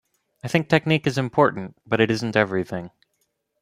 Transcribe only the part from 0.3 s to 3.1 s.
I think technique is important but it isn't everything.